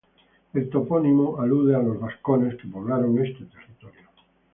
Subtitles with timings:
[0.53, 4.09] El topónimo alude a los vascones, que poblaron este territorio.